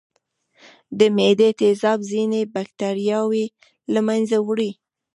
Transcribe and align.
د 0.99 0.99
معدې 1.15 1.49
تیزاب 1.59 1.99
ځینې 2.11 2.41
بکتریاوې 2.53 3.45
له 3.93 4.01
منځه 4.07 4.37
وړي. 4.47 4.71